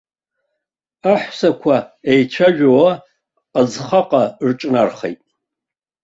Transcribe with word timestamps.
Аҳәсақәа 1.11 1.75
еицәажәауа 2.11 2.91
аӡхаҟа 3.59 4.23
рҿынархеит. 4.49 5.21